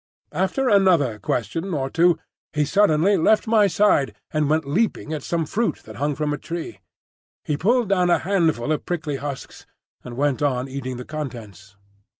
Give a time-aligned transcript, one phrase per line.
[0.31, 2.17] After another question or two
[2.53, 6.39] he suddenly left my side and went leaping at some fruit that hung from a
[6.39, 6.79] tree.
[7.43, 9.67] He pulled down a handful of prickly husks
[10.03, 11.75] and went on eating the contents.